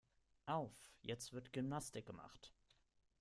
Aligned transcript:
Auf, 0.47 0.73
jetzt 1.03 1.31
wird 1.31 1.53
Gymnastik 1.53 2.07
gemacht. 2.07 2.51